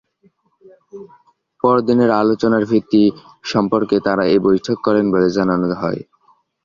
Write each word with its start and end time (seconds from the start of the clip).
পরদিনের 1.63 2.11
আলোচনার 2.21 2.63
ভিত্তি 2.65 3.03
সম্পর্কে 3.43 3.97
তাঁরা 4.05 4.23
এ 4.27 4.37
বৈঠক 4.47 4.77
করেন 4.83 5.05
বলে 5.13 5.29
জানানো 5.37 5.67
হয়। 5.73 6.01